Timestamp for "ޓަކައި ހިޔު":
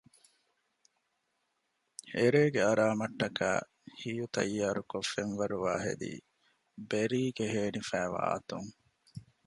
3.19-4.25